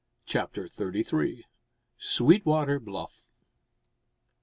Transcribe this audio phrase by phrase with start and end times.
[0.25, 1.45] CHAPTER THIRTY THREE.
[1.99, 3.23] SWEETWATER BLUFF.